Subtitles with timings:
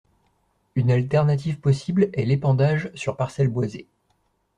[0.73, 3.85] Une alternative possible est l’épandage sur parcelles boisées.